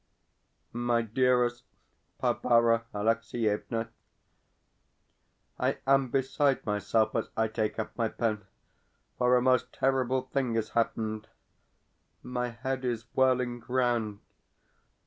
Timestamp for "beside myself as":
6.09-7.29